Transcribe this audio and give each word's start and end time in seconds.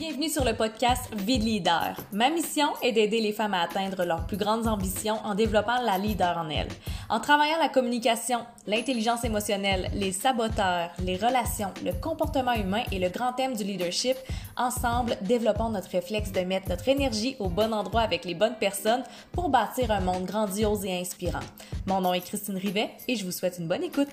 Bienvenue 0.00 0.30
sur 0.30 0.46
le 0.46 0.54
podcast 0.54 1.14
Vie 1.14 1.38
de 1.38 1.44
leader. 1.44 1.94
Ma 2.10 2.30
mission 2.30 2.68
est 2.82 2.92
d'aider 2.92 3.20
les 3.20 3.34
femmes 3.34 3.52
à 3.52 3.60
atteindre 3.60 4.06
leurs 4.06 4.26
plus 4.26 4.38
grandes 4.38 4.66
ambitions 4.66 5.18
en 5.24 5.34
développant 5.34 5.78
la 5.82 5.98
leader 5.98 6.38
en 6.38 6.48
elles. 6.48 6.70
En 7.10 7.20
travaillant 7.20 7.58
la 7.58 7.68
communication, 7.68 8.38
l'intelligence 8.66 9.24
émotionnelle, 9.24 9.90
les 9.92 10.12
saboteurs, 10.12 10.88
les 11.04 11.16
relations, 11.16 11.70
le 11.84 11.92
comportement 11.92 12.54
humain 12.54 12.82
et 12.90 12.98
le 12.98 13.10
grand 13.10 13.34
thème 13.34 13.54
du 13.54 13.62
leadership, 13.62 14.16
ensemble, 14.56 15.18
développons 15.20 15.68
notre 15.68 15.90
réflexe 15.90 16.32
de 16.32 16.40
mettre 16.40 16.70
notre 16.70 16.88
énergie 16.88 17.36
au 17.38 17.50
bon 17.50 17.70
endroit 17.74 18.00
avec 18.00 18.24
les 18.24 18.34
bonnes 18.34 18.56
personnes 18.58 19.04
pour 19.32 19.50
bâtir 19.50 19.90
un 19.90 20.00
monde 20.00 20.24
grandiose 20.24 20.82
et 20.86 20.98
inspirant. 20.98 21.44
Mon 21.86 22.00
nom 22.00 22.14
est 22.14 22.22
Christine 22.22 22.56
Rivet 22.56 22.88
et 23.06 23.16
je 23.16 23.26
vous 23.26 23.32
souhaite 23.32 23.58
une 23.58 23.68
bonne 23.68 23.84
écoute. 23.84 24.08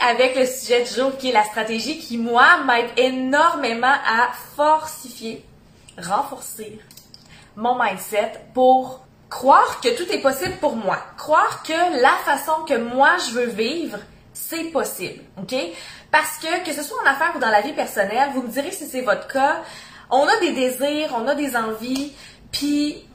Avec 0.00 0.36
le 0.36 0.46
sujet 0.46 0.82
du 0.82 0.94
jour 0.94 1.16
qui 1.16 1.30
est 1.30 1.32
la 1.32 1.44
stratégie 1.44 1.98
qui, 1.98 2.18
moi, 2.18 2.58
m'aide 2.66 2.90
énormément 2.96 3.86
à 3.86 4.30
fortifier, 4.56 5.44
renforcer 5.98 6.78
mon 7.56 7.82
mindset 7.82 8.32
pour 8.54 9.04
croire 9.30 9.80
que 9.80 9.96
tout 9.96 10.10
est 10.12 10.20
possible 10.20 10.56
pour 10.60 10.76
moi. 10.76 10.98
Croire 11.16 11.62
que 11.62 12.02
la 12.02 12.12
façon 12.24 12.64
que 12.66 12.76
moi 12.76 13.16
je 13.18 13.32
veux 13.32 13.46
vivre, 13.46 13.98
c'est 14.32 14.64
possible. 14.64 15.22
OK? 15.38 15.54
Parce 16.10 16.36
que, 16.38 16.64
que 16.64 16.72
ce 16.72 16.82
soit 16.82 16.98
en 17.02 17.06
affaires 17.06 17.32
ou 17.36 17.38
dans 17.38 17.48
la 17.48 17.62
vie 17.62 17.72
personnelle, 17.72 18.30
vous 18.34 18.42
me 18.42 18.48
direz 18.48 18.72
si 18.72 18.86
c'est 18.86 19.00
votre 19.00 19.26
cas, 19.28 19.62
on 20.10 20.26
a 20.26 20.36
des 20.40 20.52
désirs, 20.52 21.14
on 21.16 21.26
a 21.26 21.34
des 21.34 21.56
envies, 21.56 22.12
puis 22.50 23.06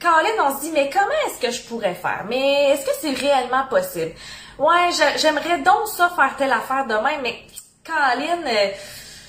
Caroline, 0.00 0.40
on 0.40 0.56
se 0.56 0.62
dit, 0.62 0.70
mais 0.72 0.90
comment 0.92 1.06
est-ce 1.26 1.40
que 1.40 1.52
je 1.52 1.62
pourrais 1.62 1.94
faire? 1.94 2.24
Mais 2.28 2.70
est-ce 2.70 2.84
que 2.84 2.92
c'est 3.00 3.12
réellement 3.12 3.66
possible? 3.68 4.12
Ouais, 4.58 4.88
j'aimerais 5.16 5.58
donc 5.58 5.86
ça 5.86 6.10
faire 6.16 6.34
telle 6.36 6.52
affaire 6.52 6.86
demain, 6.86 7.18
mais 7.22 7.42
Caroline, 7.84 8.44
euh, 8.46 8.68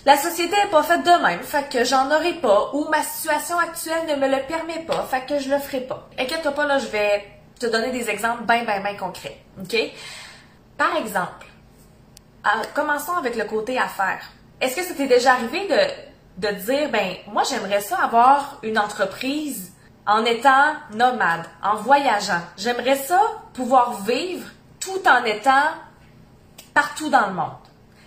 la 0.06 0.16
société 0.18 0.56
n'est 0.56 0.70
pas 0.70 0.84
faite 0.84 1.04
de 1.04 1.24
même, 1.24 1.42
fait 1.42 1.70
que 1.70 1.84
j'en 1.84 2.10
aurai 2.10 2.34
pas, 2.36 2.72
ou 2.74 2.88
ma 2.90 3.04
situation 3.04 3.60
actuelle 3.60 4.06
ne 4.08 4.16
me 4.16 4.28
le 4.34 4.42
permet 4.48 4.80
pas, 4.86 5.06
fait 5.10 5.26
que 5.26 5.38
je 5.38 5.50
le 5.50 5.60
ferai 5.60 5.82
pas. 5.82 6.08
Inquiète-toi 6.18 6.54
pas, 6.54 6.66
là, 6.66 6.80
je 6.80 6.88
vais 6.88 7.26
te 7.60 7.66
donner 7.66 7.92
des 7.92 8.10
exemples 8.10 8.44
bien, 8.44 8.64
bien, 8.64 8.80
bien 8.80 8.96
concrets, 8.96 9.38
ok? 9.62 9.76
Par 10.78 10.96
exemple, 10.96 11.46
commençons 12.74 13.18
avec 13.18 13.36
le 13.36 13.44
côté 13.44 13.78
affaires. 13.78 14.24
Est-ce 14.62 14.78
que 14.78 14.84
ça 14.84 14.94
t'est 14.94 15.08
déjà 15.08 15.34
arrivé 15.34 15.68
de, 15.68 16.48
de 16.48 16.54
dire, 16.54 16.90
ben, 16.90 17.16
moi, 17.28 17.44
j'aimerais 17.44 17.82
ça 17.82 17.98
avoir 17.98 18.60
une 18.64 18.80
entreprise 18.80 19.74
en 20.06 20.24
étant 20.24 20.74
nomade, 20.94 21.46
en 21.62 21.76
voyageant. 21.76 22.42
J'aimerais 22.56 22.96
ça 22.96 23.20
pouvoir 23.54 24.02
vivre 24.04 24.48
tout 24.88 25.08
en 25.08 25.24
étant 25.26 25.72
partout 26.74 27.10
dans 27.10 27.28
le 27.28 27.34
monde. 27.34 27.52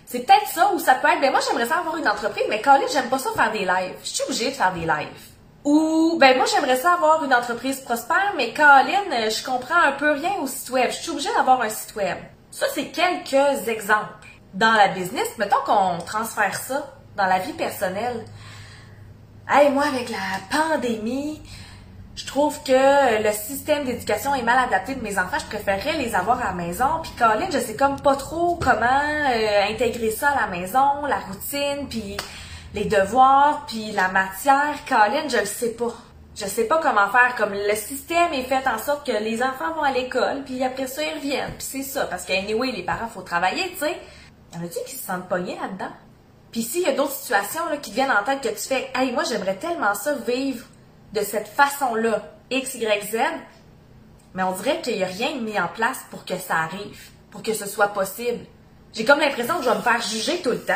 C'est 0.05 0.19
peut-être 0.19 0.47
ça 0.47 0.71
ou 0.73 0.79
ça 0.79 0.95
peut 0.95 1.07
être, 1.07 1.21
ben 1.21 1.31
moi 1.31 1.39
j'aimerais 1.47 1.67
ça 1.67 1.79
avoir 1.79 1.97
une 1.97 2.07
entreprise, 2.07 2.43
mais 2.49 2.61
Colin, 2.61 2.85
j'aime 2.91 3.09
pas 3.09 3.19
ça 3.19 3.29
faire 3.31 3.51
des 3.51 3.65
lives. 3.65 3.95
Je 4.03 4.09
suis 4.09 4.23
obligée 4.23 4.49
de 4.49 4.55
faire 4.55 4.73
des 4.73 4.81
lives. 4.81 5.29
Ou, 5.63 6.17
ben 6.19 6.35
moi 6.37 6.45
j'aimerais 6.51 6.75
ça 6.75 6.93
avoir 6.93 7.23
une 7.23 7.33
entreprise 7.33 7.79
prospère, 7.81 8.33
mais 8.35 8.53
Colin, 8.53 9.29
je 9.29 9.45
comprends 9.45 9.81
un 9.81 9.93
peu 9.93 10.11
rien 10.11 10.33
au 10.41 10.47
site 10.47 10.69
web. 10.71 10.89
Je 10.89 10.97
suis 10.97 11.11
obligée 11.11 11.29
d'avoir 11.37 11.61
un 11.61 11.69
site 11.69 11.95
web. 11.95 12.17
Ça, 12.49 12.65
c'est 12.73 12.87
quelques 12.87 13.67
exemples. 13.67 14.27
Dans 14.53 14.73
la 14.73 14.89
business, 14.89 15.29
mettons 15.37 15.61
qu'on 15.65 15.99
transfère 16.05 16.55
ça 16.55 16.93
dans 17.15 17.25
la 17.25 17.39
vie 17.39 17.53
personnelle. 17.53 18.25
Hey, 19.47 19.69
moi, 19.69 19.85
avec 19.85 20.09
la 20.09 20.17
pandémie, 20.49 21.41
je 22.15 22.25
trouve 22.25 22.61
que 22.63 23.23
le 23.23 23.31
système 23.31 23.85
d'éducation 23.85 24.35
est 24.35 24.43
mal 24.43 24.59
adapté 24.67 24.95
de 24.95 25.01
mes 25.01 25.17
enfants. 25.17 25.37
Je 25.39 25.45
préférerais 25.45 25.97
les 25.97 26.13
avoir 26.13 26.41
à 26.41 26.45
la 26.45 26.51
maison. 26.51 26.99
Puis 27.01 27.11
Colin, 27.17 27.47
je 27.51 27.59
sais 27.59 27.75
comme 27.75 27.99
pas 28.01 28.15
trop 28.15 28.55
comment 28.61 28.85
euh, 28.85 29.71
intégrer 29.71 30.11
ça 30.11 30.29
à 30.29 30.41
la 30.41 30.47
maison, 30.47 31.05
la 31.07 31.19
routine, 31.19 31.87
puis 31.89 32.17
les 32.73 32.85
devoirs, 32.85 33.65
puis 33.65 33.91
la 33.93 34.09
matière. 34.09 34.75
Colin, 34.87 35.29
je 35.29 35.37
le 35.37 35.45
sais 35.45 35.69
pas. 35.69 35.93
Je 36.35 36.45
sais 36.45 36.65
pas 36.65 36.79
comment 36.79 37.09
faire. 37.09 37.35
Comme 37.37 37.53
le 37.53 37.75
système 37.75 38.33
est 38.33 38.43
fait 38.43 38.67
en 38.67 38.77
sorte 38.77 39.05
que 39.07 39.23
les 39.23 39.41
enfants 39.41 39.73
vont 39.75 39.83
à 39.83 39.91
l'école, 39.91 40.43
puis 40.45 40.61
après 40.63 40.87
ça, 40.87 41.01
ils 41.03 41.15
reviennent. 41.17 41.53
Puis 41.57 41.67
c'est 41.71 41.83
ça. 41.83 42.05
Parce 42.05 42.25
qu'anyway, 42.25 42.71
les 42.71 42.83
parents, 42.83 43.07
faut 43.07 43.21
travailler, 43.21 43.69
tu 43.71 43.79
sais. 43.79 43.97
Y 44.53 44.57
en 44.57 44.65
a-tu 44.65 44.79
qui 44.85 44.95
se 44.97 45.05
sentent 45.05 45.29
pognés 45.29 45.57
là-dedans? 45.61 45.91
Puis 46.51 46.63
s'il 46.63 46.81
y 46.81 46.87
a 46.87 46.91
d'autres 46.91 47.13
situations 47.13 47.65
là, 47.69 47.77
qui 47.77 47.91
viennent 47.91 48.11
en 48.11 48.23
tête 48.25 48.41
que 48.41 48.49
tu 48.49 48.67
fais, 48.67 48.91
hey, 48.95 49.13
moi, 49.13 49.23
j'aimerais 49.23 49.55
tellement 49.55 49.93
ça 49.93 50.13
vivre 50.27 50.65
de 51.13 51.21
cette 51.21 51.47
façon-là, 51.47 52.21
X, 52.49 52.75
Y, 52.75 53.11
Z, 53.11 53.17
mais 54.33 54.43
on 54.43 54.53
dirait 54.53 54.81
qu'il 54.81 54.95
n'y 54.95 55.03
a 55.03 55.07
rien 55.07 55.35
mis 55.35 55.59
en 55.59 55.67
place 55.67 55.99
pour 56.09 56.25
que 56.25 56.37
ça 56.37 56.57
arrive, 56.57 57.09
pour 57.31 57.43
que 57.43 57.53
ce 57.53 57.67
soit 57.67 57.89
possible. 57.89 58.45
J'ai 58.93 59.05
comme 59.05 59.19
l'impression 59.19 59.57
que 59.57 59.63
je 59.63 59.69
vais 59.69 59.75
me 59.75 59.81
faire 59.81 60.01
juger 60.01 60.41
tout 60.41 60.51
le 60.51 60.63
temps. 60.63 60.73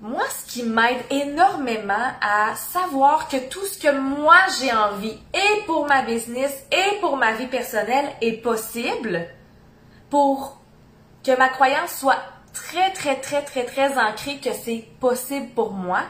Moi, 0.00 0.24
ce 0.28 0.52
qui 0.52 0.62
m'aide 0.64 1.02
énormément 1.10 2.12
à 2.20 2.54
savoir 2.56 3.28
que 3.28 3.48
tout 3.48 3.64
ce 3.64 3.78
que 3.78 3.96
moi 3.96 4.36
j'ai 4.60 4.72
envie, 4.72 5.18
et 5.32 5.62
pour 5.66 5.86
ma 5.86 6.02
business, 6.02 6.52
et 6.70 7.00
pour 7.00 7.16
ma 7.16 7.32
vie 7.32 7.46
personnelle, 7.46 8.10
est 8.20 8.42
possible, 8.42 9.26
pour 10.10 10.60
que 11.24 11.36
ma 11.36 11.48
croyance 11.48 11.94
soit 11.98 12.18
très, 12.52 12.92
très, 12.92 13.16
très, 13.16 13.42
très, 13.42 13.64
très 13.64 13.98
ancrée 13.98 14.38
que 14.38 14.52
c'est 14.52 14.84
possible 15.00 15.48
pour 15.54 15.72
moi, 15.72 16.02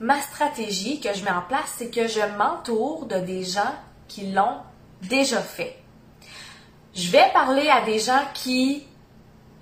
ma 0.00 0.20
stratégie 0.20 1.00
que 1.00 1.12
je 1.14 1.24
mets 1.24 1.30
en 1.30 1.42
place, 1.42 1.74
c'est 1.76 1.90
que 1.90 2.06
je 2.06 2.20
m'entoure 2.36 3.06
de 3.06 3.18
des 3.18 3.44
gens 3.44 3.74
qui 4.08 4.32
l'ont 4.32 4.58
déjà 5.02 5.40
fait. 5.40 5.76
Je 6.94 7.10
vais 7.10 7.30
parler 7.32 7.68
à 7.68 7.82
des 7.82 7.98
gens 7.98 8.22
qui 8.34 8.86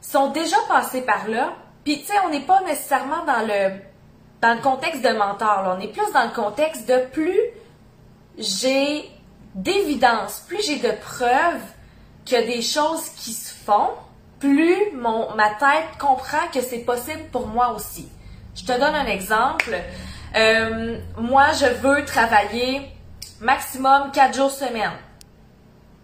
sont 0.01 0.29
déjà 0.31 0.57
passés 0.69 1.03
par 1.03 1.29
là. 1.29 1.55
Puis, 1.85 2.01
tu 2.01 2.07
sais, 2.07 2.19
on 2.25 2.31
n'est 2.31 2.47
pas 2.47 2.63
nécessairement 2.63 3.25
dans 3.25 3.47
le, 3.47 4.63
contexte 4.63 5.03
de 5.03 5.17
mentor. 5.17 5.77
On 5.77 5.81
est 5.81 5.89
plus 5.89 6.13
dans 6.13 6.25
le 6.25 6.35
contexte 6.35 6.89
de 6.89 7.07
plus 7.13 7.41
j'ai 8.37 9.09
d'évidence, 9.55 10.45
plus 10.49 10.65
j'ai 10.67 10.79
de 10.79 10.91
preuves 11.01 11.63
qu'il 12.25 12.39
y 12.39 12.43
a 12.43 12.47
des 12.47 12.63
choses 12.63 13.09
qui 13.11 13.33
se 13.33 13.55
font, 13.55 13.91
plus 14.41 14.93
ma 14.93 15.51
tête 15.51 15.99
comprend 15.99 16.47
que 16.53 16.61
c'est 16.61 16.81
possible 16.81 17.23
pour 17.31 17.47
moi 17.47 17.73
aussi. 17.75 18.09
Je 18.55 18.65
te 18.65 18.73
donne 18.73 18.95
un 18.95 19.07
exemple. 19.07 19.77
Euh, 20.35 20.99
moi, 21.17 21.53
je 21.53 21.67
veux 21.67 22.05
travailler 22.05 22.91
maximum 23.41 24.11
4 24.13 24.35
jours 24.35 24.51
semaine. 24.51 24.93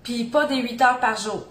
Puis 0.02 0.24
pas 0.24 0.46
des 0.46 0.56
8 0.56 0.82
heures 0.82 1.00
par 1.00 1.16
jour. 1.16 1.46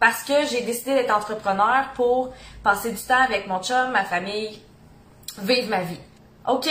Parce 0.00 0.24
que 0.24 0.46
j'ai 0.50 0.62
décidé 0.62 0.94
d'être 0.94 1.16
entrepreneur 1.16 1.90
pour 1.94 2.32
passer 2.64 2.90
du 2.90 3.00
temps 3.00 3.22
avec 3.22 3.46
mon 3.46 3.62
chum, 3.62 3.90
ma 3.92 4.04
famille, 4.04 4.60
vivre 5.38 5.68
ma 5.68 5.82
vie. 5.82 6.00
OK. 6.48 6.68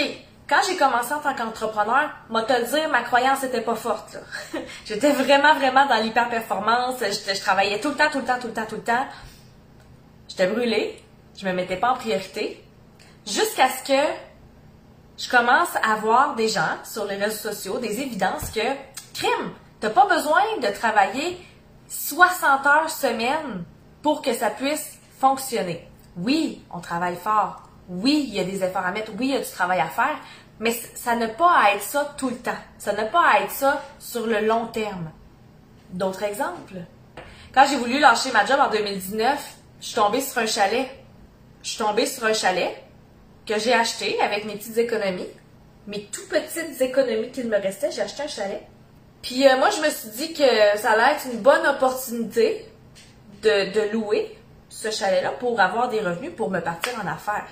Quand 0.50 0.60
j'ai 0.68 0.76
commencé 0.76 1.14
en 1.14 1.20
tant 1.20 1.34
qu'entrepreneur, 1.34 2.10
moi 2.30 2.44
te 2.44 2.70
dire, 2.74 2.90
ma 2.90 3.04
croyance 3.04 3.42
était 3.44 3.62
pas 3.62 3.76
forte. 3.76 4.18
J'étais 4.86 5.14
vraiment, 5.14 5.54
vraiment 5.56 5.86
dans 5.86 5.96
l'hyper-performance. 6.04 6.96
Je, 7.00 7.34
je 7.34 7.40
travaillais 7.40 7.80
tout 7.80 7.90
le 7.90 7.96
temps, 7.96 8.10
tout 8.12 8.20
le 8.20 8.26
temps, 8.26 8.40
tout 8.40 8.48
le 8.48 8.54
temps, 8.54 8.66
tout 8.66 8.76
le 8.76 8.84
temps. 8.84 9.06
J'étais 10.28 10.48
brûlée. 10.48 11.02
Je 11.38 11.46
me 11.46 11.54
mettais 11.54 11.78
pas 11.78 11.92
en 11.92 11.96
priorité. 11.96 12.62
Jusqu'à 13.26 13.70
ce 13.70 13.88
que 13.88 14.31
je 15.18 15.30
commence 15.30 15.76
à 15.84 15.96
voir 15.96 16.36
des 16.36 16.48
gens 16.48 16.78
sur 16.84 17.06
les 17.06 17.16
réseaux 17.16 17.50
sociaux, 17.52 17.80
des 17.80 18.00
évidences 18.02 18.50
que, 18.50 18.62
crime, 19.14 19.52
t'as 19.80 19.90
pas 19.90 20.08
besoin 20.08 20.42
de 20.62 20.68
travailler 20.74 21.40
60 21.88 22.66
heures 22.66 22.90
semaine 22.90 23.64
pour 24.02 24.22
que 24.22 24.34
ça 24.34 24.50
puisse 24.50 24.98
fonctionner. 25.20 25.88
Oui, 26.18 26.64
on 26.72 26.80
travaille 26.80 27.16
fort. 27.16 27.64
Oui, 27.88 28.26
il 28.28 28.34
y 28.34 28.40
a 28.40 28.44
des 28.44 28.64
efforts 28.64 28.86
à 28.86 28.92
mettre. 28.92 29.12
Oui, 29.18 29.28
il 29.28 29.34
y 29.34 29.36
a 29.36 29.40
du 29.40 29.50
travail 29.50 29.80
à 29.80 29.88
faire. 29.88 30.18
Mais 30.60 30.72
ça 30.96 31.16
n'a 31.16 31.28
pas 31.28 31.52
à 31.52 31.72
être 31.76 31.84
ça 31.84 32.14
tout 32.18 32.30
le 32.30 32.38
temps. 32.38 32.52
Ça 32.78 32.94
n'a 32.94 33.06
pas 33.06 33.24
à 33.26 33.40
être 33.42 33.52
ça 33.52 33.82
sur 34.00 34.26
le 34.26 34.46
long 34.46 34.68
terme. 34.68 35.12
D'autres 35.90 36.24
exemples. 36.24 36.76
Quand 37.54 37.66
j'ai 37.70 37.78
voulu 37.78 38.00
lâcher 38.00 38.32
ma 38.32 38.46
job 38.46 38.60
en 38.60 38.70
2019, 38.70 39.56
je 39.82 39.86
suis 39.86 39.96
tombée 39.96 40.22
sur 40.22 40.38
un 40.38 40.46
chalet. 40.46 40.90
Je 41.64 41.70
suis 41.70 41.84
tombée 41.84 42.06
sur 42.06 42.26
un 42.26 42.34
chalet 42.34 42.84
que 43.46 43.58
j'ai 43.60 43.74
acheté 43.74 44.20
avec 44.22 44.46
mes 44.46 44.56
petites 44.56 44.78
économies, 44.78 45.28
mes 45.88 46.04
tout 46.06 46.28
petites 46.30 46.80
économies 46.82 47.32
qu'il 47.32 47.48
me 47.48 47.58
restait, 47.58 47.92
j'ai 47.92 48.02
acheté 48.02 48.24
un 48.24 48.28
chalet. 48.28 48.64
Puis 49.22 49.48
euh, 49.48 49.58
moi, 49.58 49.70
je 49.70 49.82
me 49.82 49.90
suis 49.90 50.10
dit 50.10 50.34
que 50.34 50.78
ça 50.78 50.92
allait 50.92 51.16
être 51.16 51.28
une 51.32 51.40
bonne 51.40 51.66
opportunité 51.68 52.66
de, 53.42 53.72
de 53.72 53.92
louer 53.92 54.36
ce 54.70 54.90
chalet-là 54.90 55.32
pour 55.32 55.60
avoir 55.60 55.90
des 55.90 56.00
revenus 56.00 56.32
pour 56.36 56.50
me 56.50 56.60
partir 56.60 56.94
en 57.04 57.08
affaires. 57.08 57.48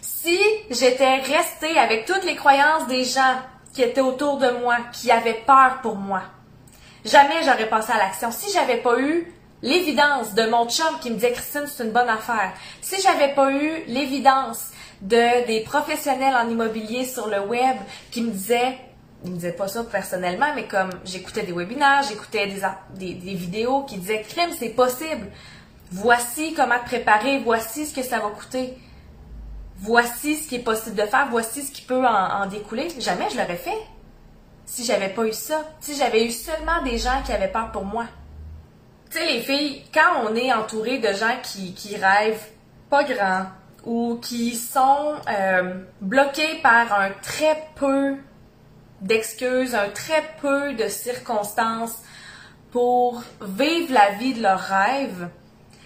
Si 0.00 0.38
j'étais 0.70 1.16
restée 1.16 1.78
avec 1.78 2.04
toutes 2.04 2.24
les 2.24 2.36
croyances 2.36 2.86
des 2.86 3.04
gens 3.04 3.36
qui 3.72 3.82
étaient 3.82 4.00
autour 4.00 4.38
de 4.38 4.50
moi, 4.50 4.76
qui 4.92 5.10
avaient 5.10 5.42
peur 5.46 5.78
pour 5.82 5.96
moi, 5.96 6.22
jamais 7.04 7.42
j'aurais 7.42 7.68
passé 7.68 7.92
à 7.92 7.98
l'action. 7.98 8.30
Si 8.30 8.52
j'avais 8.52 8.76
pas 8.76 8.98
eu 8.98 9.32
l'évidence 9.62 10.34
de 10.34 10.46
mon 10.46 10.68
chum 10.68 10.98
qui 11.00 11.10
me 11.10 11.14
disait 11.16 11.32
Christine, 11.32 11.66
c'est 11.66 11.84
une 11.84 11.92
bonne 11.92 12.08
affaire. 12.08 12.52
Si 12.80 13.00
j'avais 13.02 13.34
pas 13.34 13.50
eu 13.50 13.84
l'évidence 13.86 14.70
de 15.02 15.46
des 15.46 15.60
professionnels 15.60 16.34
en 16.34 16.48
immobilier 16.48 17.04
sur 17.04 17.28
le 17.28 17.40
web 17.40 17.76
qui 18.10 18.22
me 18.22 18.30
disaient 18.30 18.78
ils 19.24 19.30
me 19.30 19.36
disaient 19.36 19.52
pas 19.52 19.68
ça 19.68 19.84
personnellement, 19.84 20.52
mais 20.54 20.66
comme 20.66 20.90
j'écoutais 21.04 21.42
des 21.42 21.52
webinaires, 21.52 22.02
j'écoutais 22.08 22.46
des, 22.94 23.14
des, 23.14 23.34
vidéos 23.34 23.82
qui 23.82 23.98
disaient 23.98 24.22
crime, 24.22 24.50
c'est 24.58 24.70
possible. 24.70 25.26
Voici 25.92 26.54
comment 26.54 26.78
te 26.78 26.86
préparer, 26.86 27.38
voici 27.40 27.86
ce 27.86 27.94
que 27.94 28.02
ça 28.02 28.18
va 28.18 28.28
coûter. 28.28 28.78
Voici 29.76 30.36
ce 30.36 30.48
qui 30.48 30.56
est 30.56 30.60
possible 30.60 30.96
de 30.96 31.06
faire, 31.06 31.28
voici 31.30 31.62
ce 31.62 31.72
qui 31.72 31.82
peut 31.82 32.06
en, 32.06 32.46
découler. 32.46 32.88
Jamais 32.98 33.28
je 33.30 33.36
l'aurais 33.36 33.56
fait 33.56 33.78
si 34.66 34.84
j'avais 34.84 35.08
pas 35.08 35.26
eu 35.26 35.32
ça. 35.32 35.64
Si 35.80 35.96
j'avais 35.96 36.24
eu 36.24 36.30
seulement 36.30 36.82
des 36.84 36.96
gens 36.96 37.22
qui 37.24 37.32
avaient 37.32 37.48
peur 37.48 37.72
pour 37.72 37.84
moi. 37.84 38.04
Tu 39.10 39.18
sais, 39.18 39.26
les 39.26 39.40
filles, 39.40 39.82
quand 39.92 40.24
on 40.24 40.34
est 40.36 40.52
entouré 40.52 40.98
de 40.98 41.12
gens 41.12 41.36
qui, 41.42 41.74
qui 41.74 41.96
rêvent 41.96 42.46
pas 42.88 43.02
grand 43.04 43.46
ou 43.84 44.18
qui 44.20 44.56
sont 44.56 45.14
euh, 45.28 45.74
bloqués 46.00 46.60
par 46.62 46.92
un 46.92 47.10
très 47.22 47.68
peu 47.76 48.16
d'excuses, 49.00 49.74
un 49.74 49.88
très 49.88 50.22
peu 50.40 50.74
de 50.74 50.88
circonstances 50.88 51.98
pour 52.70 53.22
vivre 53.40 53.92
la 53.92 54.10
vie 54.12 54.34
de 54.34 54.42
leurs 54.42 54.60
rêves, 54.60 55.28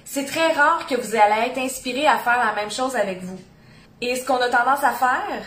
c'est 0.05 0.26
très 0.26 0.52
rare 0.52 0.87
que 0.87 0.94
vous 0.94 1.17
allez 1.17 1.49
être 1.49 1.58
inspiré 1.58 2.06
à 2.06 2.19
faire 2.19 2.38
la 2.38 2.55
même 2.55 2.70
chose 2.70 2.94
avec 2.96 3.23
vous. 3.23 3.38
Et 4.00 4.17
ce 4.17 4.26
qu'on 4.26 4.37
a 4.37 4.49
tendance 4.49 4.85
à 4.85 4.93
faire 4.93 5.43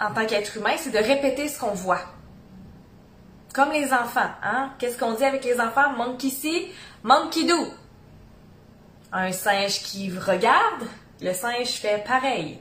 en 0.00 0.12
tant 0.12 0.26
qu'être 0.26 0.56
humain, 0.56 0.74
c'est 0.76 0.90
de 0.90 0.98
répéter 0.98 1.48
ce 1.48 1.58
qu'on 1.58 1.74
voit. 1.74 2.00
Comme 3.54 3.70
les 3.70 3.92
enfants, 3.92 4.30
hein? 4.42 4.70
Qu'est-ce 4.78 4.98
qu'on 4.98 5.14
dit 5.14 5.24
avec 5.24 5.44
les 5.44 5.60
enfants? 5.60 5.90
Monkey 5.96 6.28
see, 6.30 6.72
monkey 7.04 7.44
do. 7.44 7.54
Un 9.12 9.30
singe 9.30 9.80
qui 9.84 10.10
regarde, 10.10 10.82
le 11.24 11.32
singe 11.32 11.68
fait 11.68 12.04
pareil. 12.06 12.58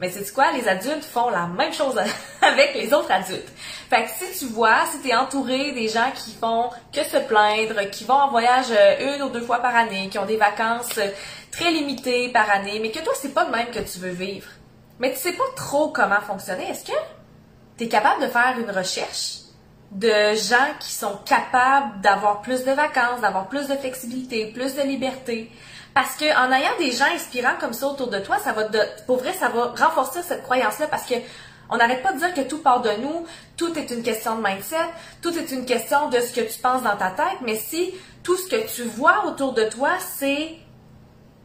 Mais 0.00 0.10
c'est 0.10 0.30
quoi? 0.32 0.52
Les 0.52 0.68
adultes 0.68 1.04
font 1.04 1.30
la 1.30 1.46
même 1.46 1.72
chose 1.72 1.98
avec 2.42 2.74
les 2.74 2.92
autres 2.92 3.10
adultes. 3.10 3.48
Fait 3.90 4.04
que 4.04 4.10
si 4.10 4.38
tu 4.38 4.52
vois, 4.52 4.84
si 4.90 5.00
tu 5.00 5.08
es 5.08 5.14
entouré 5.14 5.72
des 5.72 5.88
gens 5.88 6.10
qui 6.14 6.32
font 6.32 6.70
que 6.92 7.02
se 7.02 7.18
plaindre, 7.18 7.90
qui 7.90 8.04
vont 8.04 8.14
en 8.14 8.30
voyage 8.30 8.66
euh, 8.70 9.16
une 9.16 9.22
ou 9.22 9.28
deux 9.30 9.42
fois 9.42 9.58
par 9.58 9.74
année, 9.74 10.08
qui 10.08 10.18
ont 10.18 10.26
des 10.26 10.36
vacances 10.36 10.98
euh, 10.98 11.08
très 11.50 11.70
limitées 11.70 12.30
par 12.30 12.50
année, 12.50 12.78
mais 12.80 12.90
que 12.90 13.02
toi, 13.02 13.12
c'est 13.16 13.32
pas 13.32 13.44
le 13.44 13.50
même 13.50 13.70
que 13.70 13.80
tu 13.80 13.98
veux 13.98 14.10
vivre. 14.10 14.48
Mais 14.98 15.12
tu 15.12 15.18
sais 15.18 15.32
pas 15.32 15.44
trop 15.54 15.88
comment 15.88 16.20
fonctionner. 16.20 16.70
Est-ce 16.70 16.84
que 16.84 16.96
tu 17.78 17.84
es 17.84 17.88
capable 17.88 18.22
de 18.22 18.28
faire 18.28 18.54
une 18.58 18.70
recherche? 18.70 19.45
De 19.92 20.34
gens 20.34 20.74
qui 20.80 20.92
sont 20.92 21.18
capables 21.24 22.00
d'avoir 22.00 22.42
plus 22.42 22.64
de 22.64 22.72
vacances, 22.72 23.20
d'avoir 23.20 23.48
plus 23.48 23.68
de 23.68 23.74
flexibilité, 23.74 24.52
plus 24.52 24.74
de 24.74 24.82
liberté, 24.82 25.50
parce 25.94 26.16
que 26.16 26.24
en 26.24 26.52
ayant 26.52 26.76
des 26.78 26.90
gens 26.90 27.06
inspirants 27.14 27.56
comme 27.58 27.72
ça 27.72 27.86
autour 27.86 28.08
de 28.08 28.18
toi, 28.18 28.38
ça 28.38 28.52
va 28.52 28.64
pour 29.06 29.18
vrai, 29.18 29.32
ça 29.32 29.48
va 29.48 29.74
renforcer 29.78 30.22
cette 30.22 30.42
croyance-là 30.42 30.88
parce 30.88 31.06
que 31.06 31.14
on 31.70 31.78
n'arrête 31.78 32.02
pas 32.02 32.12
de 32.12 32.18
dire 32.18 32.34
que 32.34 32.42
tout 32.42 32.58
part 32.58 32.82
de 32.82 32.90
nous, 33.00 33.24
tout 33.56 33.76
est 33.78 33.90
une 33.90 34.02
question 34.02 34.36
de 34.36 34.42
mindset, 34.42 34.76
tout 35.22 35.36
est 35.36 35.50
une 35.50 35.64
question 35.64 36.08
de 36.10 36.20
ce 36.20 36.32
que 36.32 36.42
tu 36.42 36.58
penses 36.60 36.82
dans 36.82 36.96
ta 36.96 37.10
tête, 37.10 37.40
mais 37.42 37.56
si 37.56 37.94
tout 38.22 38.36
ce 38.36 38.48
que 38.48 38.66
tu 38.72 38.82
vois 38.82 39.26
autour 39.26 39.52
de 39.52 39.64
toi, 39.64 39.90
c'est 39.98 40.56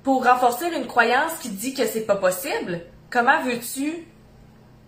pour 0.03 0.25
renforcer 0.25 0.65
une 0.75 0.87
croyance 0.87 1.33
qui 1.41 1.49
dit 1.49 1.73
que 1.73 1.85
c'est 1.85 2.05
pas 2.05 2.15
possible, 2.15 2.81
comment 3.09 3.41
veux-tu 3.43 4.05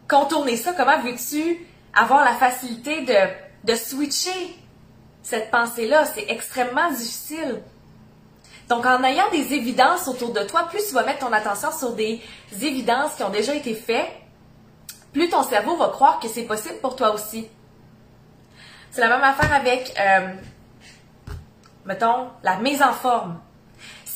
contourner 0.09 0.57
ça? 0.57 0.73
Comment 0.73 0.99
veux-tu 0.99 1.65
avoir 1.95 2.25
la 2.25 2.33
facilité 2.33 3.01
de, 3.01 3.13
de 3.63 3.75
switcher 3.75 4.57
cette 5.21 5.51
pensée-là? 5.51 6.05
C'est 6.05 6.25
extrêmement 6.29 6.91
difficile. 6.91 7.61
Donc, 8.69 8.85
en 8.85 9.03
ayant 9.03 9.29
des 9.31 9.53
évidences 9.53 10.07
autour 10.07 10.31
de 10.33 10.41
toi, 10.43 10.67
plus 10.69 10.87
tu 10.87 10.93
vas 10.93 11.03
mettre 11.03 11.19
ton 11.19 11.33
attention 11.33 11.71
sur 11.71 11.93
des 11.93 12.21
évidences 12.61 13.15
qui 13.15 13.23
ont 13.23 13.29
déjà 13.29 13.53
été 13.53 13.75
faites, 13.75 14.11
plus 15.11 15.29
ton 15.29 15.43
cerveau 15.43 15.75
va 15.77 15.89
croire 15.89 16.19
que 16.19 16.27
c'est 16.27 16.43
possible 16.43 16.79
pour 16.81 16.95
toi 16.95 17.13
aussi. 17.13 17.47
C'est 18.91 19.01
la 19.01 19.09
même 19.09 19.23
affaire 19.23 19.53
avec, 19.53 19.93
euh, 19.99 20.33
mettons, 21.85 22.29
la 22.41 22.57
mise 22.57 22.81
en 22.81 22.93
forme. 22.93 23.39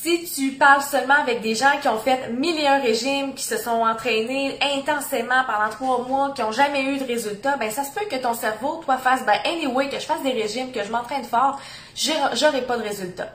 Si 0.01 0.23
tu 0.25 0.51
parles 0.51 0.83
seulement 0.83 1.15
avec 1.15 1.41
des 1.41 1.55
gens 1.55 1.71
qui 1.81 1.88
ont 1.88 1.97
fait 1.97 2.29
mille 2.29 2.59
et 2.59 2.67
un 2.67 2.79
régimes, 2.79 3.33
qui 3.33 3.44
se 3.44 3.57
sont 3.57 3.81
entraînés 3.81 4.59
intensément 4.61 5.44
pendant 5.47 5.69
trois 5.71 6.07
mois, 6.07 6.33
qui 6.35 6.41
n'ont 6.41 6.51
jamais 6.51 6.83
eu 6.83 6.99
de 6.99 7.03
résultats, 7.03 7.57
ben 7.57 7.71
ça 7.71 7.83
se 7.83 7.91
peut 7.91 8.05
que 8.05 8.15
ton 8.15 8.35
cerveau, 8.35 8.79
toi, 8.85 8.97
fasse, 8.97 9.25
ben 9.25 9.39
anyway, 9.44 9.89
que 9.89 9.99
je 9.99 10.05
fasse 10.05 10.21
des 10.21 10.33
régimes, 10.33 10.71
que 10.71 10.83
je 10.83 10.91
m'entraîne 10.91 11.23
fort, 11.23 11.59
j'aurai 11.95 12.61
pas 12.61 12.77
de 12.77 12.83
résultats. 12.83 13.33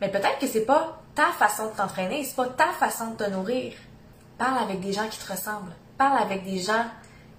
Mais 0.00 0.08
peut-être 0.08 0.38
que 0.40 0.46
c'est 0.46 0.64
pas 0.64 1.02
ta 1.14 1.26
façon 1.38 1.66
de 1.66 1.76
t'entraîner, 1.76 2.24
c'est 2.24 2.36
pas 2.36 2.46
ta 2.46 2.68
façon 2.68 3.10
de 3.10 3.24
te 3.24 3.30
nourrir. 3.30 3.74
Parle 4.38 4.58
avec 4.58 4.80
des 4.80 4.94
gens 4.94 5.06
qui 5.08 5.18
te 5.18 5.30
ressemblent. 5.30 5.76
Parle 5.98 6.22
avec 6.22 6.44
des 6.44 6.60
gens 6.60 6.86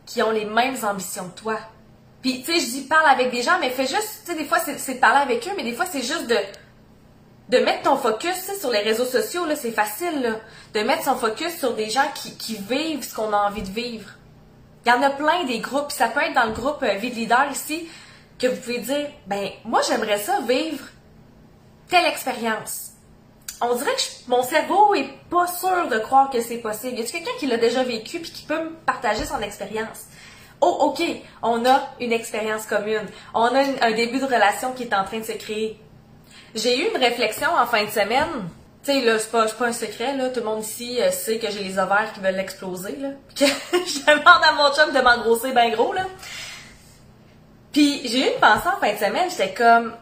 qui 0.06 0.21
ont 0.21 0.31
les 0.31 0.45
mêmes 0.45 0.77
ambitions 0.83 1.30
que 1.30 1.39
toi. 1.42 1.57
Puis, 2.21 2.44
tu 2.44 2.54
sais, 2.54 2.59
je 2.59 2.71
dis 2.71 2.81
parle 2.81 3.09
avec 3.09 3.31
des 3.31 3.42
gens, 3.42 3.57
mais 3.59 3.71
fais 3.71 3.88
juste, 3.88 4.21
tu 4.24 4.31
sais, 4.31 4.38
des 4.38 4.45
fois, 4.45 4.59
c'est 4.59 4.94
de 4.94 5.00
parler 5.00 5.21
avec 5.21 5.45
eux, 5.48 5.51
mais 5.57 5.63
des 5.63 5.74
fois, 5.74 5.86
c'est 5.86 6.04
juste 6.04 6.27
de, 6.27 6.38
de 7.54 7.60
mettre 7.60 7.84
ton 7.84 7.98
focus 7.98 8.60
sur 8.60 8.72
les 8.72 8.80
réseaux 8.80 9.06
sociaux, 9.06 9.44
c'est 9.56 9.72
facile, 9.72 10.40
de 10.74 10.80
mettre 10.80 11.04
son 11.04 11.16
focus 11.16 11.56
sur 11.60 11.76
des 11.76 11.88
gens 11.88 12.08
qui, 12.16 12.56
vivent 12.56 13.04
ce 13.04 13.14
qu'on 13.14 13.32
a 13.32 13.48
envie 13.48 13.62
de 13.62 13.70
vivre. 13.70 14.10
Il 14.84 14.90
y 14.90 14.92
en 14.92 15.04
a 15.04 15.12
plein 15.12 15.44
des 15.44 15.60
groupes, 15.60 15.92
ça 15.92 16.08
peut 16.08 16.22
être 16.22 16.34
dans 16.34 16.46
le 16.46 16.54
groupe 16.54 16.82
euh, 16.82 16.96
Vie 16.96 17.12
de 17.12 17.16
leader 17.16 17.46
ici, 17.52 17.88
que 18.40 18.48
vous 18.48 18.60
pouvez 18.60 18.80
dire, 18.80 19.08
ben, 19.28 19.50
moi, 19.66 19.82
j'aimerais 19.88 20.18
ça 20.18 20.40
vivre 20.42 20.84
telle 21.90 22.06
expérience. 22.08 22.94
On 23.62 23.76
dirait 23.76 23.96
que 23.96 24.30
mon 24.30 24.42
cerveau 24.42 24.96
est 24.96 25.10
pas 25.30 25.46
sûr 25.46 25.88
de 25.90 26.00
croire 26.00 26.32
que 26.32 26.42
c'est 26.42 26.58
possible. 26.58 26.98
Y 26.98 27.04
a 27.04 27.06
quelqu'un 27.06 27.32
qui 27.40 27.46
l'a 27.46 27.58
déjà 27.58 27.84
vécu 27.84 28.20
puis 28.20 28.32
qui 28.32 28.44
peut 28.46 28.64
me 28.64 28.72
partager 28.88 29.26
son 29.26 29.40
expérience? 29.42 30.06
Oh, 30.60 30.76
ok, 30.80 31.04
on 31.44 31.64
a 31.68 31.88
une 32.00 32.14
expérience 32.14 32.66
commune. 32.66 33.06
On 33.36 33.44
a 33.44 33.64
un 33.82 33.92
début 33.92 34.20
de 34.20 34.26
relation 34.26 34.74
qui 34.74 34.84
est 34.84 34.94
en 34.96 35.04
train 35.04 35.20
de 35.20 35.26
se 35.26 35.34
créer. 35.34 35.80
J'ai 36.56 36.78
eu 36.80 36.90
une 36.90 36.98
réflexion 36.98 37.50
en 37.50 37.66
fin 37.66 37.84
de 37.84 37.90
semaine. 37.90 38.50
Tu 38.84 38.92
sais, 38.92 39.02
là, 39.02 39.18
c'est 39.18 39.32
pas, 39.32 39.46
pas 39.48 39.68
un 39.68 39.74
secret, 39.74 40.16
là. 40.16 40.30
Tout 40.30 40.42
le 40.42 40.46
monde 40.46 40.64
ici 40.64 41.02
euh, 41.02 41.10
sait 41.10 41.40
que 41.40 41.50
j'ai 41.50 41.64
les 41.64 41.80
ovaires 41.80 42.12
qui 42.14 42.20
veulent 42.20 42.40
exploser, 42.40 42.98
là. 42.98 43.10
Que 43.36 43.46
je 43.46 44.00
demande 44.06 44.44
à 44.44 44.54
mon 44.54 44.74
chum 44.76 44.94
de 44.94 45.00
m'engrosser 45.00 45.52
bien 45.52 45.70
gros, 45.70 45.94
là. 45.94 46.06
Puis 47.72 48.08
j'ai 48.08 48.20
eu 48.20 48.34
une 48.34 48.40
pensée 48.40 48.68
en 48.68 48.80
fin 48.80 48.94
de 48.94 48.98
semaine, 48.98 49.30
j'étais 49.32 49.54
comme, 49.54 49.94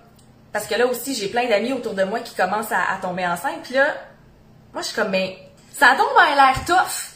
parce 0.51 0.67
que 0.67 0.75
là 0.75 0.85
aussi, 0.87 1.15
j'ai 1.15 1.29
plein 1.29 1.47
d'amis 1.47 1.71
autour 1.71 1.93
de 1.93 2.03
moi 2.03 2.19
qui 2.19 2.35
commencent 2.35 2.71
à, 2.71 2.97
tomber 3.01 3.25
enceinte. 3.25 3.61
Puis 3.63 3.75
là, 3.75 3.95
moi, 4.73 4.81
je 4.81 4.87
suis 4.87 4.95
comme, 4.95 5.09
mais 5.09 5.37
ça 5.71 5.91
a 5.91 5.95
donc 5.95 6.07
l'air 6.17 6.65
tough. 6.65 7.15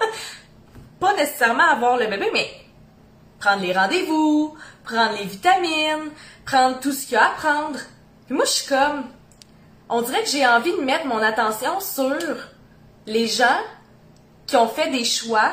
pas 1.00 1.14
nécessairement 1.14 1.68
avoir 1.70 1.98
le 1.98 2.06
bébé, 2.06 2.30
mais 2.32 2.48
prendre 3.38 3.62
les 3.62 3.74
rendez-vous, 3.74 4.56
prendre 4.84 5.18
les 5.18 5.24
vitamines, 5.24 6.10
prendre 6.46 6.80
tout 6.80 6.92
ce 6.92 7.04
qu'il 7.04 7.14
y 7.14 7.16
a 7.16 7.26
à 7.26 7.30
prendre. 7.30 7.78
Moi, 8.28 8.44
je 8.44 8.50
suis 8.50 8.68
comme, 8.68 9.04
on 9.88 10.02
dirait 10.02 10.22
que 10.24 10.28
j'ai 10.28 10.44
envie 10.46 10.72
de 10.72 10.80
mettre 10.80 11.06
mon 11.06 11.18
attention 11.18 11.78
sur 11.78 12.36
les 13.06 13.28
gens 13.28 13.60
qui 14.46 14.56
ont 14.56 14.68
fait 14.68 14.90
des 14.90 15.04
choix 15.04 15.50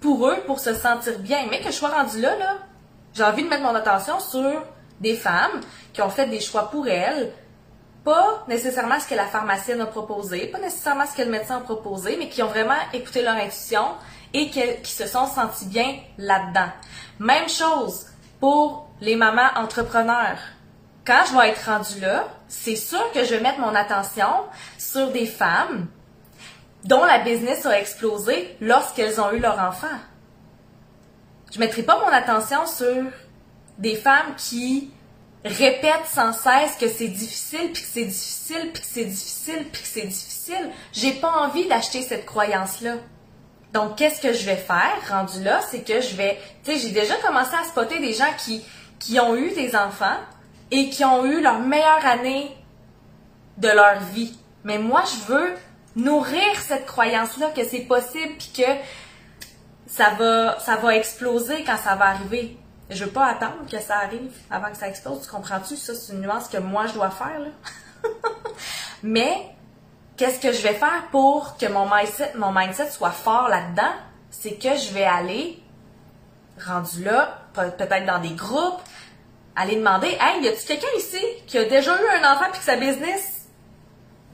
pour 0.00 0.28
eux, 0.28 0.36
pour 0.46 0.60
se 0.60 0.74
sentir 0.74 1.18
bien. 1.18 1.46
Mais 1.50 1.60
que 1.60 1.66
je 1.66 1.72
sois 1.72 1.88
rendue 1.88 2.20
là, 2.20 2.36
là, 2.36 2.58
j'ai 3.14 3.24
envie 3.24 3.42
de 3.42 3.48
mettre 3.48 3.62
mon 3.62 3.74
attention 3.74 4.20
sur 4.20 4.62
des 5.00 5.16
femmes 5.16 5.60
qui 5.92 6.02
ont 6.02 6.10
fait 6.10 6.26
des 6.26 6.40
choix 6.40 6.70
pour 6.70 6.86
elles, 6.86 7.32
pas 8.04 8.44
nécessairement 8.46 9.00
ce 9.00 9.08
que 9.08 9.14
la 9.16 9.26
pharmacienne 9.26 9.80
a 9.80 9.86
proposé, 9.86 10.46
pas 10.46 10.58
nécessairement 10.58 11.06
ce 11.06 11.16
que 11.16 11.22
le 11.22 11.30
médecin 11.30 11.56
a 11.56 11.60
proposé, 11.60 12.16
mais 12.16 12.28
qui 12.28 12.42
ont 12.42 12.48
vraiment 12.48 12.74
écouté 12.92 13.22
leur 13.22 13.34
intuition 13.34 13.86
et 14.32 14.50
qui 14.50 14.92
se 14.92 15.06
sont 15.06 15.26
sentis 15.26 15.66
bien 15.66 15.96
là-dedans. 16.18 16.68
Même 17.18 17.48
chose 17.48 18.06
pour 18.38 18.88
les 19.00 19.16
mamans 19.16 19.50
entrepreneurs. 19.56 20.38
Quand 21.06 21.24
je 21.28 21.36
vais 21.36 21.50
être 21.50 21.66
rendue 21.66 22.00
là, 22.00 22.28
c'est 22.48 22.76
sûr 22.76 23.12
que 23.12 23.24
je 23.24 23.34
vais 23.34 23.40
mettre 23.40 23.58
mon 23.58 23.74
attention 23.74 24.28
sur 24.78 25.10
des 25.10 25.26
femmes 25.26 25.86
dont 26.84 27.04
la 27.04 27.18
business 27.18 27.66
a 27.66 27.78
explosé 27.78 28.56
lorsqu'elles 28.60 29.20
ont 29.20 29.32
eu 29.32 29.38
leur 29.38 29.58
enfant. 29.58 29.98
Je 31.52 31.58
ne 31.58 31.64
mettrai 31.64 31.82
pas 31.82 31.98
mon 31.98 32.08
attention 32.08 32.66
sur 32.66 33.04
des 33.78 33.96
femmes 33.96 34.34
qui 34.36 34.90
répètent 35.44 36.06
sans 36.06 36.32
cesse 36.32 36.76
que 36.80 36.88
c'est 36.88 37.08
difficile, 37.08 37.70
puis 37.72 37.82
que 37.82 37.88
c'est 37.88 38.04
difficile, 38.04 38.70
puis 38.72 38.82
que 38.82 38.88
c'est 38.88 39.04
difficile, 39.04 39.66
puis 39.70 39.82
que 39.82 39.88
c'est 39.88 40.06
difficile. 40.06 40.70
J'ai 40.92 41.12
pas 41.12 41.30
envie 41.30 41.66
d'acheter 41.68 42.02
cette 42.02 42.24
croyance-là. 42.24 42.94
Donc, 43.74 43.96
qu'est-ce 43.96 44.22
que 44.22 44.32
je 44.32 44.46
vais 44.46 44.56
faire, 44.56 44.96
rendu 45.10 45.42
là, 45.42 45.60
c'est 45.70 45.80
que 45.80 46.00
je 46.00 46.16
vais, 46.16 46.38
tu 46.64 46.72
sais, 46.72 46.78
j'ai 46.78 46.90
déjà 46.90 47.16
commencé 47.16 47.54
à 47.54 47.64
spotter 47.64 47.98
des 47.98 48.14
gens 48.14 48.32
qui, 48.38 48.64
qui 48.98 49.20
ont 49.20 49.36
eu 49.36 49.50
des 49.50 49.76
enfants 49.76 50.16
et 50.70 50.90
qui 50.90 51.04
ont 51.04 51.24
eu 51.24 51.40
leur 51.40 51.58
meilleure 51.60 52.04
année 52.04 52.56
de 53.58 53.68
leur 53.68 54.00
vie. 54.12 54.36
Mais 54.64 54.78
moi, 54.78 55.02
je 55.04 55.32
veux 55.32 55.54
nourrir 55.96 56.60
cette 56.60 56.86
croyance-là 56.86 57.50
que 57.50 57.64
c'est 57.64 57.80
possible 57.82 58.34
puis 58.38 58.52
que 58.56 58.70
ça 59.86 60.10
va, 60.18 60.58
ça 60.58 60.76
va 60.76 60.96
exploser 60.96 61.62
quand 61.64 61.76
ça 61.76 61.94
va 61.94 62.06
arriver. 62.06 62.56
Je 62.90 63.04
veux 63.04 63.10
pas 63.10 63.26
attendre 63.26 63.66
que 63.70 63.78
ça 63.78 63.98
arrive 63.98 64.32
avant 64.50 64.70
que 64.70 64.76
ça 64.76 64.88
explose, 64.88 65.22
tu 65.22 65.30
comprends-tu? 65.30 65.76
Ça, 65.76 65.94
c'est 65.94 66.12
une 66.12 66.20
nuance 66.20 66.48
que 66.48 66.58
moi, 66.58 66.86
je 66.86 66.94
dois 66.94 67.10
faire, 67.10 67.38
là. 67.38 67.48
Mais, 69.02 69.54
qu'est-ce 70.16 70.40
que 70.40 70.52
je 70.52 70.62
vais 70.62 70.74
faire 70.74 71.08
pour 71.10 71.56
que 71.56 71.66
mon 71.66 71.88
mindset, 71.88 72.32
mon 72.36 72.52
mindset 72.52 72.90
soit 72.90 73.10
fort 73.10 73.48
là-dedans? 73.48 73.92
C'est 74.30 74.54
que 74.54 74.76
je 74.76 74.92
vais 74.92 75.04
aller, 75.04 75.62
rendu 76.66 77.04
là, 77.04 77.38
peut-être 77.54 78.06
dans 78.06 78.18
des 78.18 78.34
groupes, 78.34 78.80
aller 79.56 79.76
demander, 79.76 80.16
hey, 80.20 80.42
y 80.42 80.48
a-tu 80.48 80.66
quelqu'un 80.66 80.86
ici 80.96 81.20
qui 81.46 81.58
a 81.58 81.64
déjà 81.64 81.92
eu 82.00 82.22
un 82.22 82.32
enfant 82.32 82.46
puis 82.50 82.60
que 82.60 82.64
sa 82.64 82.76
business 82.76 83.48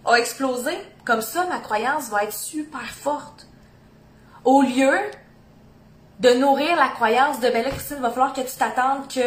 a 0.04 0.14
explosé? 0.14 0.72
Comme 1.04 1.22
ça, 1.22 1.44
ma 1.46 1.58
croyance 1.58 2.08
va 2.08 2.24
être 2.24 2.32
super 2.32 2.84
forte. 2.84 3.46
Au 4.44 4.62
lieu 4.62 4.94
de 6.20 6.30
nourrir 6.34 6.76
la 6.76 6.88
croyance 6.88 7.40
de 7.40 7.48
ben 7.48 7.64
là, 7.64 7.70
Christine, 7.70 7.96
va 7.96 8.10
falloir 8.10 8.34
que 8.34 8.42
tu 8.42 8.54
t'attendes 8.56 9.08
que 9.08 9.20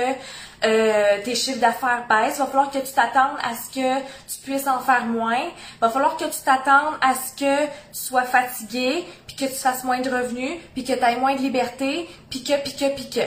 euh, 0.66 1.24
tes 1.24 1.36
chiffres 1.36 1.60
d'affaires 1.60 2.06
baissent, 2.08 2.38
va 2.38 2.46
falloir 2.46 2.70
que 2.70 2.78
tu 2.78 2.94
t'attendes 2.94 3.38
à 3.44 3.56
ce 3.56 3.70
que 3.74 4.00
tu 4.32 4.40
puisses 4.44 4.68
en 4.68 4.80
faire 4.80 5.06
moins, 5.06 5.42
va 5.82 5.90
falloir 5.90 6.18
que 6.18 6.26
tu 6.26 6.42
t'attendes 6.46 6.96
à 7.02 7.16
ce 7.16 7.34
que 7.34 7.66
tu 7.66 7.72
sois 7.94 8.24
fatigué, 8.24 9.06
puis 9.28 9.36
que 9.36 9.46
tu 9.46 9.56
fasses 9.56 9.84
moins 9.84 10.02
de 10.02 10.10
revenus, 10.10 10.60
puis 10.74 10.84
que 10.84 10.94
tu 10.94 11.04
aies 11.04 11.18
moins 11.18 11.36
de 11.36 11.42
liberté, 11.42 12.08
puis 12.30 12.44
que, 12.44 12.62
puis 12.62 12.76
que, 12.76 12.94
puis 12.94 13.10
que. 13.10 13.22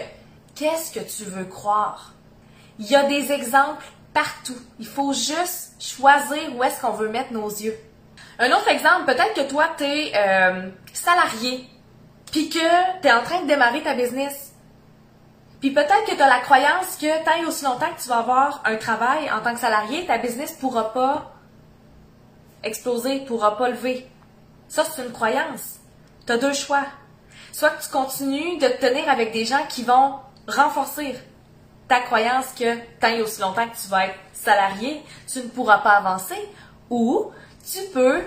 Qu'est-ce 0.54 0.92
que 0.92 1.00
tu 1.00 1.24
veux 1.24 1.44
croire? 1.44 2.15
Il 2.78 2.86
y 2.86 2.96
a 2.96 3.04
des 3.04 3.32
exemples 3.32 3.84
partout. 4.12 4.56
Il 4.78 4.86
faut 4.86 5.12
juste 5.12 5.74
choisir 5.78 6.56
où 6.56 6.64
est-ce 6.64 6.80
qu'on 6.80 6.92
veut 6.92 7.08
mettre 7.08 7.32
nos 7.32 7.48
yeux. 7.48 7.76
Un 8.38 8.50
autre 8.52 8.68
exemple, 8.68 9.06
peut-être 9.06 9.34
que 9.34 9.48
toi, 9.48 9.68
tu 9.78 9.84
es 9.84 10.12
euh, 10.14 10.68
salarié, 10.92 11.68
puis 12.30 12.48
que 12.48 13.00
tu 13.00 13.08
es 13.08 13.12
en 13.12 13.22
train 13.22 13.42
de 13.42 13.46
démarrer 13.46 13.82
ta 13.82 13.94
business. 13.94 14.52
Puis 15.60 15.70
peut-être 15.70 16.04
que 16.06 16.14
tu 16.14 16.20
as 16.20 16.28
la 16.28 16.40
croyance 16.40 16.96
que 16.96 17.24
tant 17.24 17.42
et 17.42 17.46
aussi 17.46 17.64
longtemps 17.64 17.92
que 17.96 18.02
tu 18.02 18.08
vas 18.08 18.18
avoir 18.18 18.62
un 18.64 18.76
travail 18.76 19.30
en 19.30 19.40
tant 19.40 19.54
que 19.54 19.60
salarié, 19.60 20.04
ta 20.06 20.18
business 20.18 20.52
pourra 20.52 20.92
pas 20.92 21.32
exploser, 22.62 23.20
pourra 23.20 23.56
pas 23.56 23.70
lever. 23.70 24.06
Ça, 24.68 24.84
c'est 24.84 25.04
une 25.04 25.12
croyance. 25.12 25.80
Tu 26.26 26.32
as 26.32 26.38
deux 26.38 26.52
choix. 26.52 26.84
Soit 27.52 27.70
que 27.70 27.82
tu 27.82 27.88
continues 27.88 28.58
de 28.58 28.66
te 28.66 28.80
tenir 28.86 29.08
avec 29.08 29.32
des 29.32 29.44
gens 29.46 29.64
qui 29.68 29.82
vont 29.82 30.16
renforcer 30.46 31.16
ta 31.88 32.00
croyance 32.00 32.46
que 32.58 32.76
tant 33.00 33.08
et 33.08 33.22
aussi 33.22 33.40
longtemps 33.40 33.68
que 33.68 33.76
tu 33.76 33.88
vas 33.88 34.06
être 34.06 34.18
salarié, 34.32 35.02
tu 35.30 35.38
ne 35.38 35.48
pourras 35.48 35.78
pas 35.78 35.90
avancer, 35.90 36.38
ou 36.90 37.30
tu 37.70 37.78
peux 37.92 38.22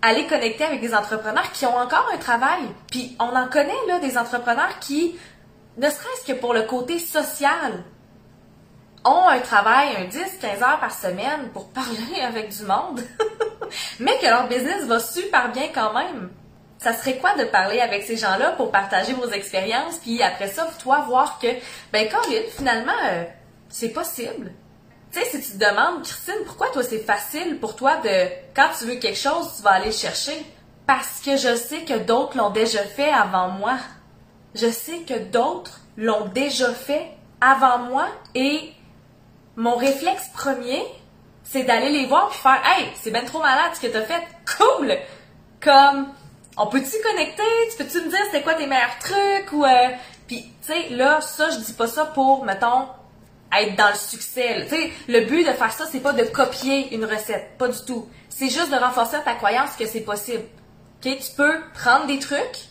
aller 0.00 0.26
connecter 0.26 0.64
avec 0.64 0.80
des 0.80 0.94
entrepreneurs 0.94 1.50
qui 1.52 1.64
ont 1.66 1.76
encore 1.76 2.08
un 2.12 2.18
travail. 2.18 2.62
Puis 2.90 3.16
on 3.20 3.36
en 3.36 3.48
connaît 3.48 3.72
là 3.86 4.00
des 4.00 4.18
entrepreneurs 4.18 4.78
qui, 4.80 5.16
ne 5.76 5.88
serait-ce 5.88 6.32
que 6.32 6.38
pour 6.38 6.54
le 6.54 6.62
côté 6.62 6.98
social, 6.98 7.84
ont 9.04 9.28
un 9.28 9.40
travail, 9.40 9.88
un 9.96 10.04
10-15 10.04 10.62
heures 10.62 10.80
par 10.80 10.92
semaine 10.92 11.50
pour 11.52 11.68
parler 11.72 12.20
avec 12.22 12.50
du 12.50 12.64
monde, 12.64 13.00
mais 14.00 14.18
que 14.18 14.26
leur 14.26 14.48
business 14.48 14.84
va 14.84 15.00
super 15.00 15.50
bien 15.52 15.68
quand 15.74 15.92
même. 15.92 16.30
Ça 16.82 16.92
serait 16.94 17.18
quoi 17.18 17.36
de 17.36 17.44
parler 17.44 17.80
avec 17.80 18.02
ces 18.02 18.16
gens-là 18.16 18.52
pour 18.52 18.72
partager 18.72 19.12
vos 19.12 19.30
expériences, 19.30 19.98
puis 19.98 20.22
après 20.22 20.48
ça, 20.48 20.68
toi, 20.80 21.04
voir 21.06 21.38
que, 21.38 21.46
ben, 21.92 22.08
Colin, 22.08 22.42
finalement, 22.56 22.92
euh, 23.10 23.24
c'est 23.68 23.90
possible. 23.90 24.52
Tu 25.12 25.20
sais, 25.20 25.26
si 25.26 25.40
tu 25.40 25.58
te 25.58 25.64
demandes, 25.64 26.02
Christine, 26.02 26.44
pourquoi 26.46 26.68
toi 26.70 26.82
c'est 26.82 27.04
facile 27.04 27.58
pour 27.60 27.76
toi 27.76 27.98
de, 27.98 28.28
quand 28.54 28.68
tu 28.78 28.86
veux 28.86 28.96
quelque 28.96 29.18
chose, 29.18 29.56
tu 29.56 29.62
vas 29.62 29.72
aller 29.72 29.92
chercher? 29.92 30.44
Parce 30.86 31.20
que 31.20 31.36
je 31.36 31.54
sais 31.54 31.80
que 31.80 31.98
d'autres 31.98 32.36
l'ont 32.36 32.50
déjà 32.50 32.82
fait 32.82 33.12
avant 33.12 33.48
moi. 33.48 33.76
Je 34.54 34.70
sais 34.70 35.00
que 35.00 35.18
d'autres 35.18 35.80
l'ont 35.96 36.26
déjà 36.26 36.72
fait 36.72 37.10
avant 37.40 37.78
moi 37.78 38.08
et 38.34 38.72
mon 39.56 39.76
réflexe 39.76 40.28
premier, 40.34 40.82
c'est 41.44 41.64
d'aller 41.64 41.90
les 41.90 42.06
voir 42.06 42.30
puis 42.30 42.38
faire 42.38 42.60
Hey, 42.64 42.88
c'est 43.00 43.10
ben 43.10 43.24
trop 43.24 43.40
malade 43.40 43.72
ce 43.74 43.80
que 43.80 43.86
t'as 43.86 44.02
fait. 44.02 44.22
Cool! 44.56 44.96
Comme, 45.60 46.08
on 46.56 46.66
peut-tu 46.66 47.02
connecter? 47.02 47.42
Tu 47.70 47.76
peux-tu 47.76 48.04
me 48.04 48.10
dire 48.10 48.20
c'est 48.30 48.42
quoi 48.42 48.54
tes 48.54 48.66
meilleurs 48.66 48.98
trucs? 49.00 49.52
Ou, 49.52 49.64
euh... 49.64 49.88
Puis, 50.26 50.42
tu 50.42 50.72
sais, 50.72 50.88
là, 50.90 51.20
ça, 51.20 51.50
je 51.50 51.58
dis 51.58 51.72
pas 51.72 51.86
ça 51.86 52.06
pour, 52.06 52.44
mettons, 52.44 52.88
être 53.52 53.76
dans 53.76 53.88
le 53.88 53.96
succès. 53.96 54.66
Tu 54.68 54.76
sais, 54.76 54.92
le 55.08 55.20
but 55.26 55.44
de 55.44 55.52
faire 55.52 55.72
ça, 55.72 55.84
c'est 55.90 56.00
pas 56.00 56.12
de 56.12 56.24
copier 56.24 56.94
une 56.94 57.04
recette, 57.04 57.56
pas 57.58 57.68
du 57.68 57.84
tout. 57.84 58.08
C'est 58.28 58.48
juste 58.48 58.70
de 58.70 58.76
renforcer 58.76 59.18
ta 59.24 59.34
croyance 59.34 59.76
que 59.78 59.86
c'est 59.86 60.00
possible. 60.00 60.44
Ok, 61.04 61.18
tu 61.18 61.32
peux 61.36 61.60
prendre 61.74 62.06
des 62.06 62.18
trucs, 62.18 62.68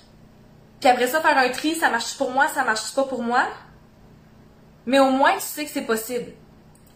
puis 0.79 0.89
après 0.89 1.07
ça 1.07 1.21
faire 1.21 1.37
un 1.37 1.49
tri, 1.49 1.75
ça 1.75 1.89
marche 1.89 2.17
pour 2.17 2.31
moi, 2.31 2.47
ça 2.47 2.63
marche 2.63 2.93
pas 2.95 3.03
pour 3.03 3.21
moi. 3.21 3.43
Mais 4.85 4.99
au 4.99 5.11
moins 5.11 5.33
tu 5.33 5.41
sais 5.41 5.65
que 5.65 5.71
c'est 5.71 5.81
possible. 5.81 6.31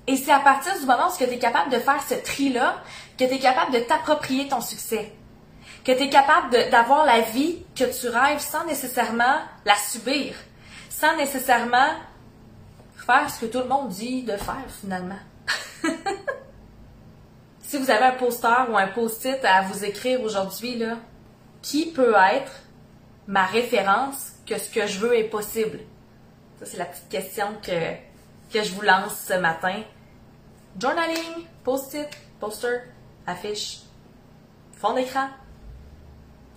Et 0.07 0.17
c'est 0.17 0.31
à 0.31 0.39
partir 0.39 0.79
du 0.79 0.85
moment 0.85 1.09
où 1.09 1.17
tu 1.17 1.23
es 1.23 1.37
capable 1.37 1.71
de 1.71 1.79
faire 1.79 2.01
ce 2.07 2.15
tri-là 2.15 2.81
que 3.19 3.25
tu 3.25 3.33
es 3.33 3.39
capable 3.39 3.73
de 3.73 3.79
t'approprier 3.79 4.47
ton 4.47 4.61
succès. 4.61 5.11
Que 5.85 5.91
tu 5.91 6.03
es 6.03 6.09
capable 6.09 6.49
d'avoir 6.71 7.05
la 7.05 7.21
vie 7.21 7.63
que 7.75 7.83
tu 7.83 8.07
rêves 8.09 8.39
sans 8.39 8.65
nécessairement 8.65 9.37
la 9.65 9.75
subir. 9.75 10.33
Sans 10.89 11.15
nécessairement 11.15 11.91
faire 13.05 13.29
ce 13.29 13.41
que 13.41 13.45
tout 13.45 13.59
le 13.59 13.67
monde 13.67 13.89
dit 13.89 14.23
de 14.23 14.35
faire 14.35 14.65
finalement. 14.81 15.19
si 17.61 17.77
vous 17.77 17.91
avez 17.91 18.05
un 18.05 18.11
poster 18.13 18.69
ou 18.69 18.77
un 18.77 18.87
post-it 18.87 19.43
à 19.45 19.61
vous 19.61 19.85
écrire 19.85 20.21
aujourd'hui, 20.21 20.75
là, 20.75 20.97
qui 21.61 21.91
peut 21.91 22.15
être 22.33 22.51
ma 23.27 23.45
référence 23.45 24.31
que 24.47 24.57
ce 24.57 24.69
que 24.69 24.87
je 24.87 24.99
veux 24.99 25.15
est 25.15 25.25
possible? 25.25 25.79
Ça, 26.59 26.65
c'est 26.65 26.77
la 26.77 26.85
petite 26.85 27.09
question 27.09 27.47
que, 27.61 27.93
que 28.51 28.63
je 28.63 28.71
vous 28.71 28.81
lance 28.81 29.25
ce 29.27 29.33
matin. 29.33 29.83
Journaling, 30.79 31.45
post-it, 31.63 32.09
poster, 32.39 32.81
affiche, 33.27 33.81
fond 34.73 34.93
d'écran. 34.93 35.27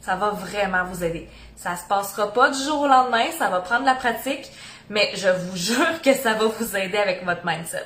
Ça 0.08 0.16
va 0.16 0.30
vraiment 0.30 0.84
vous 0.84 1.04
aider. 1.04 1.28
Ça 1.54 1.76
se 1.76 1.86
passera 1.86 2.32
pas 2.32 2.48
du 2.48 2.58
jour 2.64 2.80
au 2.80 2.86
lendemain, 2.86 3.26
ça 3.38 3.50
va 3.50 3.60
prendre 3.60 3.84
la 3.84 3.94
pratique, 3.94 4.50
mais 4.88 5.10
je 5.16 5.28
vous 5.28 5.54
jure 5.74 6.00
que 6.00 6.14
ça 6.14 6.32
va 6.32 6.46
vous 6.46 6.76
aider 6.78 6.96
avec 6.96 7.26
votre 7.26 7.44
mindset. 7.44 7.84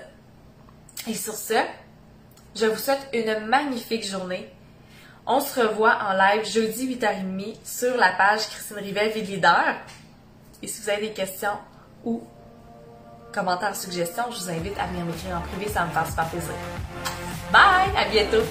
Et 1.09 1.15
sur 1.15 1.35
ce, 1.35 1.55
je 2.55 2.67
vous 2.67 2.79
souhaite 2.79 3.09
une 3.13 3.45
magnifique 3.47 4.07
journée. 4.07 4.49
On 5.27 5.41
se 5.41 5.59
revoit 5.59 5.99
en 6.01 6.13
live 6.13 6.49
jeudi 6.49 6.97
8h30 6.97 7.57
sur 7.65 7.97
la 7.97 8.13
page 8.13 8.47
Christine 8.51 8.77
Rivet, 8.77 9.09
Vie 9.09 9.23
Leader. 9.23 9.75
Et 10.63 10.69
si 10.69 10.81
vous 10.81 10.91
avez 10.91 11.09
des 11.09 11.13
questions 11.13 11.59
ou 12.05 12.23
commentaires, 13.35 13.75
suggestions, 13.75 14.31
je 14.31 14.45
vous 14.45 14.51
invite 14.51 14.79
à 14.79 14.87
venir 14.87 15.05
m'écrire 15.07 15.39
en 15.39 15.41
privé, 15.41 15.69
ça 15.69 15.87
me 15.87 15.91
fait 15.91 16.09
super 16.09 16.27
plaisir. 16.27 16.55
Bye! 17.51 17.91
À 17.97 18.09
bientôt! 18.09 18.47